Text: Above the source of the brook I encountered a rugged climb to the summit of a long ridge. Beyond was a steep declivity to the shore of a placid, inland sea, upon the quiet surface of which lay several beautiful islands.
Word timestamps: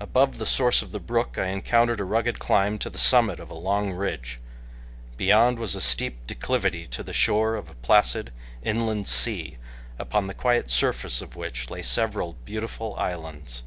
Above 0.00 0.38
the 0.38 0.46
source 0.46 0.82
of 0.82 0.90
the 0.90 0.98
brook 0.98 1.38
I 1.38 1.46
encountered 1.46 2.00
a 2.00 2.04
rugged 2.04 2.40
climb 2.40 2.76
to 2.80 2.90
the 2.90 2.98
summit 2.98 3.38
of 3.38 3.50
a 3.50 3.54
long 3.54 3.92
ridge. 3.92 4.40
Beyond 5.16 5.60
was 5.60 5.76
a 5.76 5.80
steep 5.80 6.26
declivity 6.26 6.88
to 6.88 7.04
the 7.04 7.12
shore 7.12 7.54
of 7.54 7.70
a 7.70 7.74
placid, 7.74 8.32
inland 8.64 9.06
sea, 9.06 9.58
upon 9.96 10.26
the 10.26 10.34
quiet 10.34 10.72
surface 10.72 11.22
of 11.22 11.36
which 11.36 11.70
lay 11.70 11.82
several 11.82 12.34
beautiful 12.44 12.96
islands. 12.96 13.62